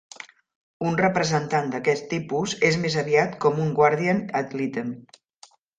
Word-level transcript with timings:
Un 0.91 0.95
representant 1.01 1.69
d'aquest 1.75 2.09
tipus 2.15 2.57
és 2.73 2.81
més 2.87 2.99
aviat 3.05 3.39
com 3.47 3.65
un 3.69 3.73
"guardian 3.83 4.27
ad 4.43 4.59
litem". 4.63 4.95